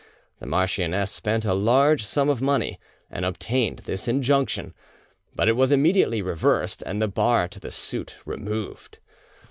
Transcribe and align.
The 0.39 0.47
marchioness 0.47 1.11
spent 1.11 1.45
a 1.45 1.53
large 1.53 2.03
sum 2.03 2.27
of 2.27 2.41
money, 2.41 2.79
and 3.11 3.23
obtained 3.23 3.83
this 3.85 4.07
injunction; 4.07 4.73
but 5.35 5.47
it 5.47 5.53
was 5.55 5.71
immediately 5.71 6.23
reversed, 6.23 6.81
and 6.87 6.99
the 6.99 7.07
bar 7.07 7.47
to 7.49 7.59
the 7.59 7.69
suit 7.71 8.15
removed. 8.25 8.97